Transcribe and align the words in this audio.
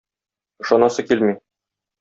Ышанасы 0.65 1.07
килми. 1.13 1.37